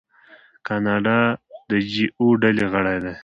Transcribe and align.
کاناډا 0.67 1.19
د 1.69 1.71
جي 1.91 2.05
اوه 2.19 2.33
ډلې 2.41 2.65
غړی 2.73 2.97
دی. 3.03 3.15